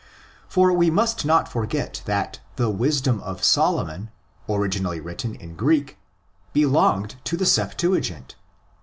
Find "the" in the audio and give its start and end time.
2.55-2.71, 7.37-7.45